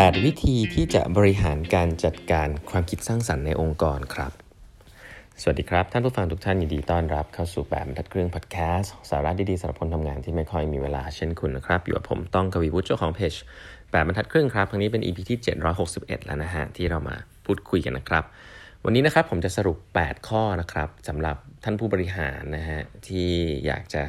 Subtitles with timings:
[0.00, 4.32] 8 วิธีที่จะบริหารการจัดการความคิดสร้างสรรค์ในองค์กรครับ
[5.40, 13.34] สวัสดีครับ ท่านผู้ฟังทุกท่านยินดีต้อนรับเข้าสู่แบบบรรทัดเครื่องพอดแคสต์สาระดีๆสำหรับคนทำงานที่ไม่ค่อยมีเวลาเช่นคุณนะครับ อยู่กับผมต้องกวีวุฒิเจ้าของเพจ
[13.90, 15.38] แบบบรรทัดครึ่งครับครั้งนี้เป็น EP ที่
[15.82, 17.16] 761 แล้วนะฮะที่เรามา
[17.46, 18.24] พูดคุยกันนะครับ
[18.86, 23.30] วันนี้นะครับผมจะสรุป 8 ข้อนะครับสำหรับท่านผู้บริหารนะฮะที่
[23.66, 24.02] อยากจะ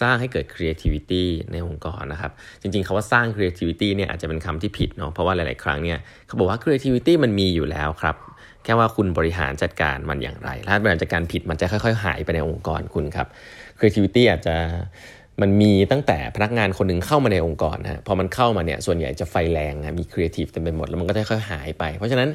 [0.00, 2.32] สร้างให้เกิด creativity ในองค์กรนะครับ
[2.62, 8.16] จริงๆคาว่าสร้าง creativity เนี่ยอาจจะเป็นคำที่ผิดเนาะเพราะว่าหลายๆ ครั้งเนี่ยเขาบอกว่า creativity มันมีอยู่แล้วครับ
[8.64, 13.26] แค่ว่าคุณบริหารจัดการมันอย่างไร ถ้าบริหารจัดการผิดมันจะค่อย ๆ หายไปในองค์กรคุณครับ
[13.78, 14.56] creativity อาจจะ
[15.42, 22.28] มันมีตั้งแต่พนักงานคนหนึ่งเข้ามาในองค์กรนะพอมันเข้ามาเนี่ยส่วนใหญ่จะไฟแรงนะมี creative เต็มไปหมดแล้วมันก็จะค่อยๆหายไป เพราะฉะนั้น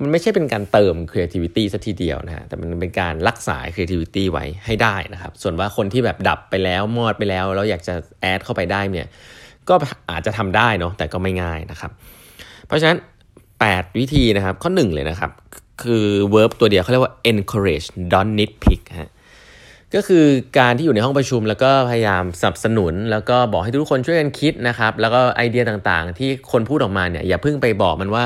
[0.00, 9.06] มันไม่ใช่เป็นการเติม creativity สัทีเดียวนะฮะแต่มันเป็นการรักษา creativity ไว้ให้ได้นะครับ ส่วนว่าคนที่แบบดับไปแล้วมอดไปแล้วแล้วอยากจะแอดเข้าไปได้เนี่ย
[9.68, 9.74] ก็
[10.10, 11.90] อาจจะทำได้เนาะแต่ก็ไม่ง่ายนะครับ
[12.66, 12.98] เพราะฉะนั้น
[13.48, 15.30] 8 วิธีนะครับข้อ 1 เลยนะครับ
[15.82, 19.10] คือ verb ตัวเดียวเขาเรียกว่า encourage don't nitpick ฮะ
[19.94, 20.24] ก็คือ
[20.58, 28.24] การที่อยู่ในห้องประชุม แล้วก็พยายามสนับสนุน แล้วก็บอกให้ทุกคนช่วยกันคิดนะครับแล้วก็ไอเดียต่างๆ ที่คนพูดออกมาเนี่ยอย่าเพิ่งไปบอกมันว่า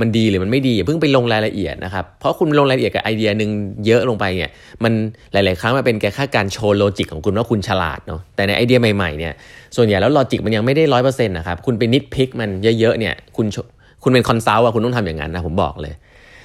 [0.00, 3.50] มันดีหรือมันไม่ดีอย่าเพิ่งไปลงรายละเอียดนะครับเพราะคุณลงรายละเอียดกับไอเดียหนึ่ง
[3.86, 4.50] เยอะลงไปเนี่ย
[4.84, 4.92] มัน
[5.32, 9.32] หลาย ๆ ครั้งมันเป็นแค่การโชว์ logic ของคุณว่าคุณฉลาดเนาะแต่ในไอเดียใหม่ๆเนี่ย
[9.76, 13.46] ส่วนใหญ่แล้ว logic มันยังไม่ได้ร้อยเปอร์เซ็นต์นะครับคุณไป nitpick มันเยอะๆเนี่ยคุณ
[14.02, 15.94] คุณเป็น consult อะคุณต้องทำอย่างนั้นนะผมบอกเลย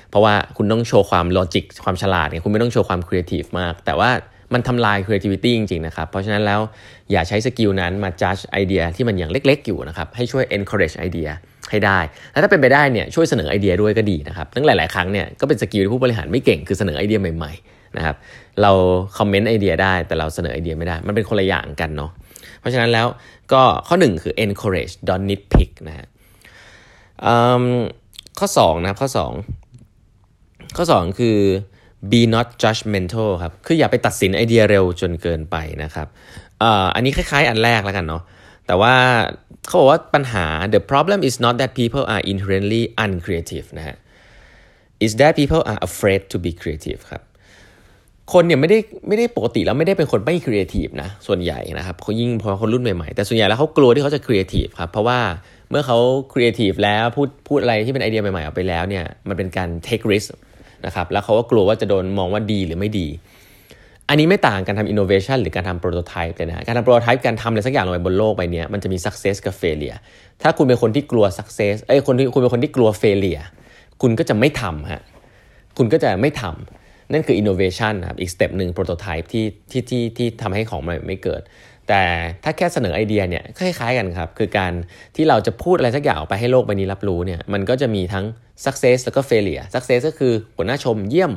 [0.10, 4.10] เพราะว่าคุณต้องโชว์ความ logic ความฉลาดเนี่ยคุณไม่ต้องโชว์ความครีเอทีฟมาก แต่ว่า
[4.54, 6.60] มันทำลาย creativity จริงๆนะครับ เพราะฉะนั้นแล้ว
[7.12, 11.30] อย่าใช้ skill นั้นมา judge ไอเดียที่มันอย่างเล็ก ๆ อยู่นะครับ ให้ช่วย encourage ไอเดีย
[11.72, 12.00] ให้ได้
[12.32, 18.16] แล้วถ้าเป็นไปได้เนี่ยช่วยเสนอไอเดียด้วยก็ดีนะครับตั้งหลาย ๆ ครั้งเนี่ยก็เป็น skill ที่ผู้บริหารไม่เก่งคือเสนอไอเดียใหม่ๆนะครับ
[18.62, 18.72] เรา
[19.18, 22.12] คอมเมนต์ไอเดียได้แต่เราเสนอไอเดียไม่ได้ มันเป็นคนละอย่างกันเนาะ
[22.60, 23.08] เพราะฉะนั้นแล้ว
[23.54, 26.08] ก็ข้อ 1 คือ encourage don't nitpick นะฮะ
[28.40, 31.38] ข้อ2นะครับข้อ 2 ข้อ 2 คือ
[32.12, 36.08] be not judgmental ครับ คืออย่าไปตัดสินไอเดียเร็วจนเกินไปนะครับ
[36.96, 38.24] อันนี้คล้ายๆ อันแรกแล้วกันเนาะ
[38.68, 38.94] แต่ว่า
[39.68, 43.98] เขาบอกว่าปัญหา the problem is not that people are inherently uncreative นะฮะ
[45.06, 47.24] is that people are afraid to be creative ครับ
[48.34, 55.20] คนเนี่ยไม่ได้ไม่ได้ปกติแล้วไม่ได้เป็นคนไม่ครีเอทีฟนะ ส่วนใหญ่นะครับเขายิ่งพอคนรุ่นใหม่ๆ แต่ส่วนใหญ่แล้วเขากลัวที่เขาจะครีเอทีฟครับ เพราะว่า
[55.70, 55.98] เมื่อเขา
[56.34, 60.28] ครีเอทีฟแล้วพูดพูดอะไรที่เป็นไอเดียใหม่ๆออกไปแล้วเนี่ย มันเป็นการ take risk
[60.86, 63.08] นะครับแล้วเขาก็กลัวว่าจะโดนมองว่าดีหรือไม่ดี
[64.10, 69.96] อันนี้ไม่ต่างกันทำ innovation หรือการทำ prototype เลยนะการทำ prototype การทำอะไรสักอย่างลงไปบนโลกใบนี้มันจะมี success กับ failure
[70.42, 73.40] ถ้าคุณเป็นคนที่กลัว success เอ้ยคนที่คุณเป็นคนที่กลัว failure
[74.02, 75.02] คุณก็จะไม่ทำฮะ
[75.78, 81.42] คุณก็จะไม่ทำนั่นคือ innovation ครับอีก step หนึ่ง prototype ที่ที่ที่ที่ทำให้ของมันไม่เกิด
[81.92, 82.06] แต่
[82.44, 84.72] ถ้าแค่เสนอไอเดียเนี่ยคล้ายๆกันครับ คือการ
[85.16, 88.26] ที่เราจะพูดอะไรสักอย่างออกไปให้โลกใบนี้รับรู้เนี่ยมันก็จะมีทั้ง
[88.66, 91.34] success แล้วก็ failure success ก็คือหัวหน้าชมเยี่ยม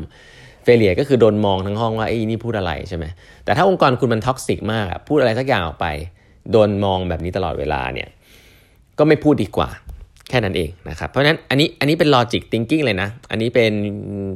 [0.66, 3.04] failure ก็คือโดนมองทั้งห้องว่าไอ้นี่พูดอะไรใช่ไหม
[3.44, 5.86] แต่ถ้าองค์กรคุณมัน toxic มากพูดอะไรสักอย่างออกไป
[6.52, 8.08] โดนมองแบบนี้ตลอดเวลาเนี่ย
[8.98, 9.68] ก็ไม่พูดดีกว่า
[10.28, 13.72] แค่นั้นเองนะครับเพราะฉะนั้นอันนี้อันนี้เป็น logic thinking เลยนะ อันนี้เป็น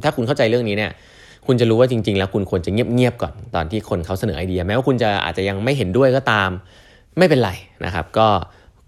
[0.03, 0.91] ถ้าคุณเข้าใจเรื่องนี้เนี่ย
[1.45, 6.49] คุณจะรู้ว่าจริง ๆ แล้วคุณควรจะเงียบๆก่อนตอนที่คนเขาเสนอไอเดีย แม้ว่าคุณจะอาจจะยังไม่เห็นด้วยก็ตาม
[7.17, 7.51] ไม่เป็นไร
[7.85, 8.27] นะครับ ก็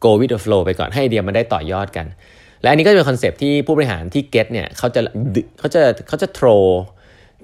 [0.03, 2.06] go with the flow ไปก่อนให้ไอเดียมันได้ต่อยอดกัน
[2.62, 5.01] และอันนี้ก็เป็นคอนเซปที่ผู้บริหารที่เก็ตเนี่ยเขาจะ
[5.59, 6.47] เขาจะเขาจะโทร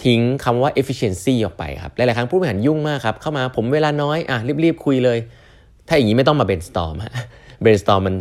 [0.04, 5.20] ทิ้งคำว่า efficiency ออกไปครับ หลายๆครั้งผู้บริหารยุ่งมากครับ เข้ามาผมเวลาน้อย อะรีบๆ คุยเลย
[5.88, 7.14] ถ้าอย่างนี้ไม่ต้องมา brainstorm ฮะ
[7.64, 8.16] brainstorm มัน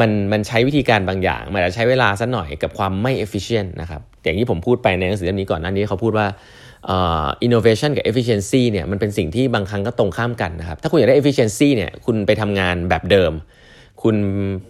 [0.00, 6.26] มันมันใช้วิธีการบางอย่างมันจะใช้เวลาสักหน่อยกับความไม่ efficient นะครับอย่างที่ผมพูดไปในหนังสือเล่มนี้ก่อนหน้านี้เขาพูดว่า
[7.46, 13.32] innovation กับ efficiency เนี่ยมันเป็นสิ่งที่บางครั้งก็ตรงข้ามกันนะครับถ้าคุณอยากได้ efficiency เนี่ยคุณไปทำงานแบบเดิม
[14.02, 14.16] คุณ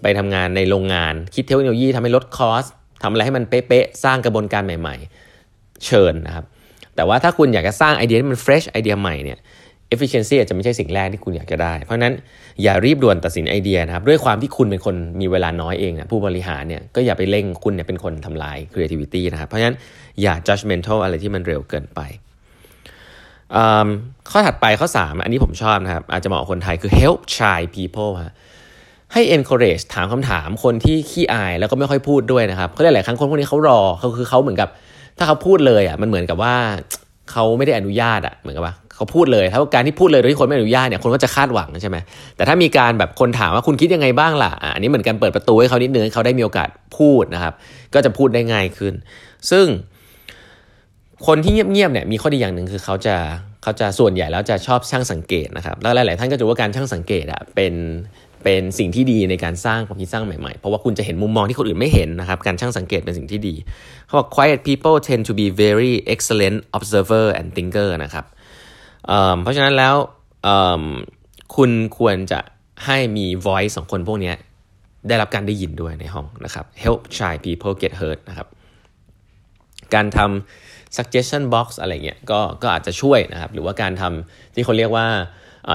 [0.03, 2.65] ไปทำงานในโรงงาน คิดเทคโนโลยีทำให้ลดคอส
[3.03, 4.97] ทำอะไรให้มันเป๊ะๆสร้างกระบวนการใหม่
[5.41, 6.45] ๆ เชิญนะครับ
[6.97, 9.39] แต่ว่าถ้าคุณอยากจะสร้างไอเดียที่มันเฟรชไอเดียใหม่เนี่ย
[9.95, 12.15] efficiency อาจจะไม่ใช่สิ่งแรกที่คุณอยากจะได้ เพราะนั้น
[12.63, 19.77] อย่ารีบด่วนตัดสินไอเดียนะครับ ด้วยความที่คุณเป็นคนมีเวลาน้อยเองนะผู้บริหารเนี่ยก็อย่าไปเร่งคุณเนี่ยเป็นคนทำลาย creativity นะครับ เพราะฉะนั้น
[20.23, 22.01] อย่า judgmental อะไรที่มันเร็วเกินไป
[24.31, 28.35] ข้อถัดไปข้อ 3 อันนี้ผมชอบนะครับ อาจจะเหมาะคนไทยคือ help shy people ฮะ
[29.13, 34.69] ให้ encourage ถามคำถามคนที่ขี้อายแล้วก็ไม่ค่อยพูดด้วยนะครับเขาหลายครั้งคนพวกนี้เขารอเขาคือเขาเหมือนกับ
[35.19, 36.57] ถ้าเขาพูดเลยอะมันเหมือนกับว่า
[37.33, 41.97] เขาไม่ได้อนุญาตอะเหมือนกับว่า เขาพูดเลยถ้าการที่พูดเลยโดยที่คนไม่อนุญาตเนี่ยคนก็จะคาดหวังใช่ไหม
[42.37, 47.55] แต่ถ้ามีการแบบคนถามว่าคุณคิดยังไงบ้างล่ะอันนี้เหมือนกันเปิดประตูให้เขานิดนึงเขาได้มีโอกาสพูดนะครับ
[47.95, 48.95] ก็จะพูดได้ง่ายขึ้น
[49.51, 49.67] ซึ่ง
[51.27, 53.17] คนที่เงียบๆเนี่ยมีข้อดีอย่างหนึ่งคือเขาจะ
[53.63, 57.75] เขาจะส่วนใหญ่แล้วจะชอบช่างสังเกตนะครับแล้วหลาย ๆ ท่านก็จะว่าการช่างสังเกตอะเป็น
[58.45, 63.55] เป็นสิ่งที่ดีในการสร้างความคิดสร้างใหม่ ๆ เพราะว่าคุณจะเห็นมุมมองที่คนอื่นไม่เห็นนะครับ การช่างสังเกตเป็นสิ่งที่ดี
[64.07, 68.25] เขาบอก quiet people tend to be very excellent observer and thinker นะครับ
[69.07, 69.95] เเพราะฉะนั้นแล้ว
[71.57, 72.41] คุณควรจะ
[72.87, 74.33] ให้มี voice ของคนพวกนี้
[75.09, 78.49] ได้รับการได้ยินด้วยในห้องนะครับ help shy people get heard นะครับ
[79.95, 85.07] การทำ suggestion box อะไรเงี้ยก็ก็อาจจะช่วยนะครับ หรือว่าการทำที่เขาเรียกว่า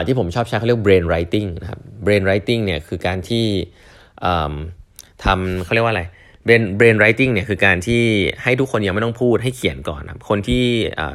[0.08, 3.46] ที่ผมชอบใช้เขาเรียก brain writing นะครับ brain writing เนี่ยคือการที่
[5.25, 6.04] ทำเขาเรียกว่าอะไร
[6.48, 8.01] brain brain writing เนี่ยคือการที่
[8.44, 10.63] ให้ทุกคนยังไม่ต้องพูดให้เขียนก่อนครับคนที่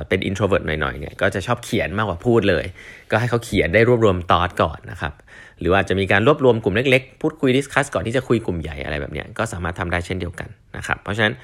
[0.09, 2.65] เป็น introvert หน่อยๆเนี่ยก็จะชอบเขียนมากกว่าพูดเลย
[3.11, 5.13] ก็ให้เขาเขียนได้รวบรวมตอสก่อนนะครับ
[5.61, 11.35] หรือว่าจะมีการรวบรวมกลุ่มเล็กๆ พูดคุยดิสคัสก่อนที่จะคุยกลุ่มใหญ่อะไรแบบนี้ก็สามารถทำได้เช่นเดียวกันนะครับเพราะฉะนั้น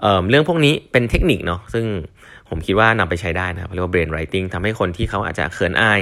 [0.00, 1.84] เเรื่องพวกนี้เป็นเทคนิคเนาะซึ่ง
[2.48, 6.00] ผมคิดว่านำไปใช้ได้นะครับเรียกว่า brain writing ทำให้คนที่เขาอาจจะเขินอาย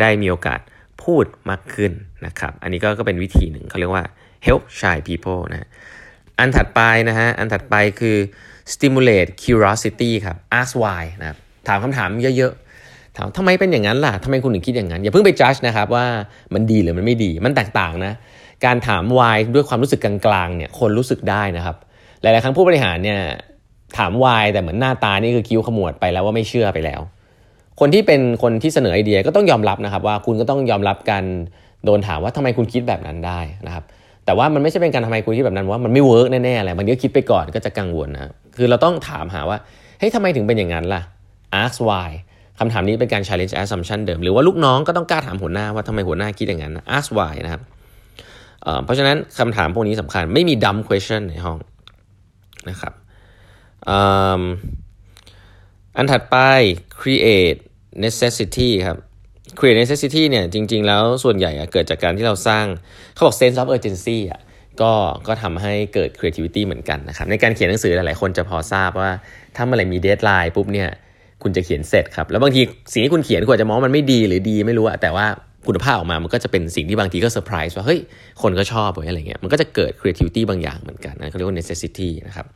[0.00, 0.60] ได้มีโอกาส
[1.04, 1.92] พูดมากขึ้น
[2.26, 4.04] นะครับอันนี้ก็ก็เป็นวิธีหนึ่งเขาเรียกว่า
[4.46, 5.68] help shy people นะ
[6.38, 8.16] อันถัดไปนะฮะ อันถัดไปคือ
[8.72, 11.38] stimulate curiosity ครับ ask why นะครับ
[11.68, 16.06] ถามคำถามเยอะๆ ถามทำไมเป็นอย่างนั้นล่ะทำไมคุณถึงคิดอย่างนั้น อย่าเพิ่งไป judge นะครับว่า
[16.54, 18.12] มันดีหรือมันไม่ดี มันแตกต่างนะ
[18.64, 20.14] การถาม why ด้วยความรู้สึกกลา
[20.46, 21.76] งๆ เนี่ย คนรู้สึกได้นะครับ
[22.22, 23.20] หลายๆ ครั้งผู้บริหารเนี่ย
[23.98, 27.00] ถาม why แต่เหมือนหน้าตานี่คือคิ้วขมวดไปแล้วว่าไม่เชื่อไปแล้ว
[27.80, 31.24] คนที่เป็นคนที่เสนอไอเดียก็ต้องยอมรับนะครับว่าคุณก็ต้องยอมรับการ
[31.84, 33.84] โดนถามว่าทำไมคุณคิดแบบนั้นได้นะครับ
[34.24, 39.58] แต่ว่ามันไม่ใช่เป็นการทำไมคุณคิดแบบนั้นว่ามันไม่ work แน่ๆอะไรบางทีก็คิดไปก่อนก็จะกังวลนะคือเราต้องถามหาว่า
[39.98, 41.02] เฮ้ยทำไมถึงเป็นอย่างนั้นล่ะ
[41.62, 42.10] ask why
[42.58, 47.62] คำถามนี้เป็นการ challenge assumption เดิม หรือว่าลูกน้องก็ต้องกล้าถามหัวหน้าว่าทำไมหัวหน้าคิดอย่างนั้น ask why นะครับ
[48.84, 51.58] เพราะฉะนั้นคำถามพวกนี้สำคัญไม่มี dumb question ในห้อง
[52.68, 52.92] นะครับ
[55.96, 56.36] อันถัดไป
[57.00, 57.60] create
[58.04, 58.98] necessity ครับ
[59.58, 62.64] create necessity เนี่ยจริง ๆ แล้วส่วนใหญ่เกิดจากการที่เราสร้าง
[63.14, 64.40] เขาบอก sense of urgency อะ
[64.80, 64.92] ก็
[65.26, 69.10] ก็ทำให้เกิด creativity เหมือนกันนะครับในการเขียนหนังสือหลายๆคนจะพอทราบว่า
[69.56, 70.88] ถ้าเมื่อไหร่มี deadline ปุ๊บเนี่ย
[71.42, 72.60] คุณจะเขียนเสร็จครับแล้วบางที
[72.92, 75.26] สิ่งที่คุณเขียนคุณอาจจะมองมันไม่ดีหรือดีไม่รู้อะแต่ว่า
[75.66, 78.00] คุณภาพออกมามันก็จะเป็นสิ่งที่บางทีก็เซอร์ไพรส์ว่าเฮ้ย
[78.42, 82.46] คนก็ชอบอะไรเงี้ยมันก็จะเกิด creativity บางอย่างเหมือนกันนะเขาเรียกว่า necessity นะครับ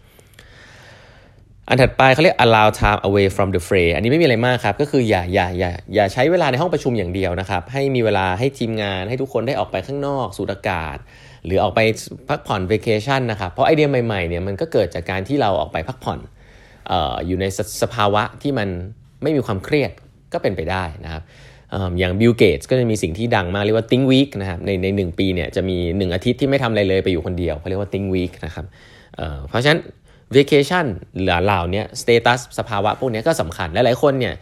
[1.68, 10.96] อันถัดไปเขาเรียก allow time away from the fray อันนี้ไม่มีอะไรมากครับ ก็คืออย่าอย่าอย่าอย่าใช้เวลาในห้องประชุมอย่างเดียวนะครับ ให้มีเวลาให้ทีมงานให้ทุกคนได้ออกไปข้างนอกสูดอากาศ
[11.44, 11.80] หรือออกไป
[12.28, 16.18] พักผ่อนเวกชันนะครับ เพราะไอเดียใหม่ๆเนี่ยมันก็เกิดจากการที่เราออกไปพักผ่อน
[16.90, 16.94] อ
[17.26, 17.44] อยู่ใน
[17.82, 18.68] สภาวะที่มัน
[19.22, 19.92] ไม่มีความเครียด
[20.32, 21.22] ก็เป็นไปได้นะครับ
[21.98, 28.66] อย่างบิลเกตส์ก็จะมีสิ่งที่ดังมากเรียกว่า think week นะครับในในหปีเนี่ยจะมี 1 อาทิตย์ที่ไม่ทำอะไรเลยไปอยู่คนเดียวเขาเรียกว่า think week นะครับ
[29.48, 29.80] เพราะฉะนั้น
[30.36, 34.34] vacation หรือเหล่านี้ status สภาวะพวกนี้ก็สำคัญและหลายคนเนี่ย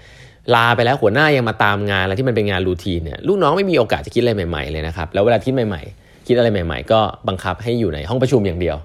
[0.54, 8.76] ลาไปแล้วหัวหน้ายังมาตามงานอะไรที่มันเป็นงานรูทีนเนี่ยลูกน้องไม่มีโอกาสจะคิดอะไรใหม่ๆเลยนะครับแล้วเวลาคิดใหม่ๆ คิดอะไรใหม่ ๆ ก็บังคับให้อยู่ในห้องประชุมอย่างเดียว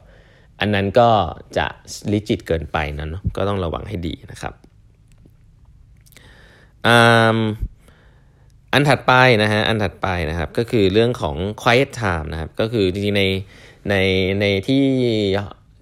[0.59, 1.09] อันนั้นก็
[1.57, 1.65] จะ
[2.11, 4.53] ลิจิตเกินไปนั้นก็ต้องระวังให้ดีนะครับ
[8.73, 13.23] อันถัดไปนะฮะอันถัดไปนะครับก็คือเรื่องของ quiet time นะครับก็คือจริงๆใน
[13.89, 13.95] ใน
[14.41, 14.83] ในที่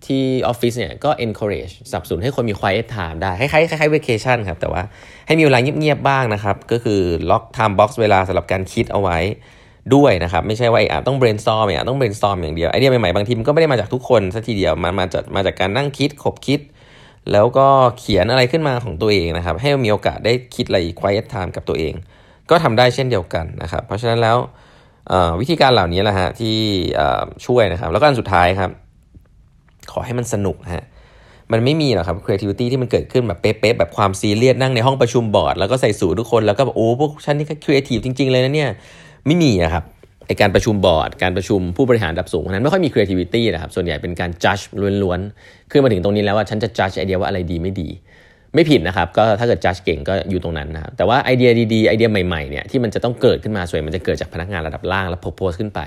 [0.10, 4.82] ที่ออฟฟิศเนี่ยก็ encourage สับสนให้คนมี quiet time ได้คล้ายๆคล้ายๆ vacation ครับ แต่ว่า
[5.28, 9.18] ให้มีเวลาเงียบๆบ้างนะครับ ก็คือล็อก time box เวลาสำหรับการคิดเอาไว้
[9.96, 16.60] ด้วยนะครับ ไม่ใช่ว่าไอะต้อง brainstorm อะต้อง brainstorm อย่างเดียวไอเดียใหม่ๆบางทีมันก็ไม่ได้มาจากทุกคนสัทีเดียวมันมาจากมาจากการนั่งคิดขบคิด
[17.32, 17.68] แล้วก็
[18.00, 21.94] เขียนอะไรขึ้นมาของตัวเองนะครับ ให้มีโอกาสได้คิดอะไร quiet time กับตัวเอง
[22.50, 24.38] ก็ทำได้เช่นเดียวกันนะครับ เพราะฉะนั้นแล้ว
[25.40, 26.58] วิธีการเหล่านี้แหละฮะที่
[27.46, 28.72] ช่วยนะครับ แล้วก็อันสุดท้ายครับ
[29.92, 30.86] ขอให้มันสนุกฮะ
[31.52, 38.70] มันไม่มีหรอกครับ creativity ที่มันเกิดขึ้นแบบเป๊ะๆแบบความซีเรียสนั่งในห้องประชุมบอร์ด แล้วก็ใส่สูททุกคนแล้วก็แบบโอ้พวกฉันนี่ก็ creative จริง ๆ เลยนะเนี่ย
[39.26, 39.84] ไม่มีอะครับ
[40.28, 44.64] ไอการประชุมบอร์ด การประชุมผู้บริหารระดับสูงนั้นไม่ค่อยมี creativity นะครับส่วนใหญ่เป็นการ judge
[45.04, 47.90] ล้วนๆขึ้นมาถึงตรงนี้แล้วว่าฉันจะ judge ไอเดียว่าอะไรดีไม่ดี
[48.54, 55.80] ไม่ผิดนะครับก็ถ้าเกิด judge เก่งก็อยู่ตรงนั้นนะครับแต่ว่าไอเดียดีๆไอเดียใหม่ๆเนี่ยที่มันจะต้องเกิดขึ้นมาส่วนมันจะเกิดจากพนักงานระดับล่างแล้ว propose ขึ้นไป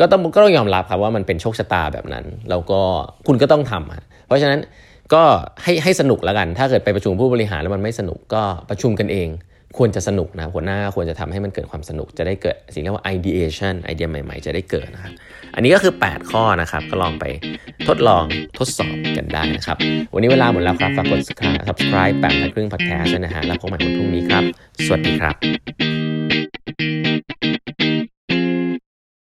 [0.00, 2.80] ก็ต้องก็ต้องยอมรับครับว่ามันเป็นโชคชะตาแบบนั้น แล้วก็
[3.26, 4.60] คุณก็ต้องทำเพราะฉะนั้น
[5.14, 5.22] ก็
[5.62, 9.28] ให้ให้สนุกแล้วกัน ถ้าเกิดไปประชุมผู้บริหารแล้วมันไม่สนุกก็ประชุมกันเอง
[9.78, 15.12] ควรจะสนุกนะหัวหน้าควรจะทำให้มันเกิดความสนุกจะได้เกิดสิ่งเรียกว่า ideation ไอเดียใหม่ๆ จะได้เกิดนะครับ
[15.54, 17.24] อันนี้ก็คือ 8 ข้อนะครับ ก็ลองไป
[17.88, 18.24] ทดลอง
[18.58, 19.76] ทดสอบกันได้นะครับ
[20.14, 21.20] วันนี้เวลาหมดแล้วครับฝากกด
[21.68, 24.44] subscribe แปดพันครึ่ง podcast นะฮะแล้วพบใหม่วันพรุ่งนี้ครับ
[24.86, 25.36] สวัสดีครับ